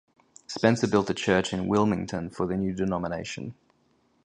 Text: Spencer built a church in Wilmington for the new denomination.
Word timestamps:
Spencer 0.47 0.87
built 0.87 1.11
a 1.11 1.13
church 1.13 1.53
in 1.53 1.67
Wilmington 1.67 2.31
for 2.31 2.47
the 2.47 2.57
new 2.57 2.73
denomination. 2.73 3.53